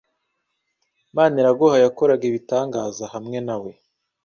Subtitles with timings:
[1.15, 3.71] Maniraguha yakoraga ibitangaza hamwe na we.